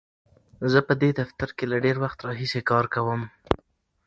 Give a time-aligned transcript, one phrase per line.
[0.71, 3.21] زه په دې دفتر کې له ډېر وخت راهیسې کار کوم.